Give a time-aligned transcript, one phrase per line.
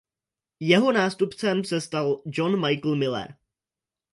[0.59, 3.35] Jeho nástupcem se stal John Michael Miller.